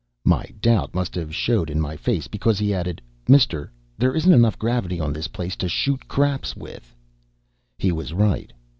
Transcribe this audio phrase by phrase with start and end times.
[0.25, 4.57] My doubt must have showed in my face, because he added, "Mister, there isn't enough
[4.57, 6.95] gravity on this place to shoot craps with."
[7.77, 8.51] He was right.